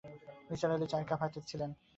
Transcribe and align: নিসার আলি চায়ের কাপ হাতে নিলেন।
নিসার 0.49 0.71
আলি 0.75 0.87
চায়ের 0.91 1.07
কাপ 1.09 1.19
হাতে 1.23 1.39
নিলেন। 1.41 1.71